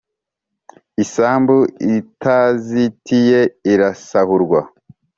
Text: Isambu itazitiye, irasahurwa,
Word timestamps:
Isambu 1.03 1.57
itazitiye, 1.97 3.41
irasahurwa, 3.71 4.59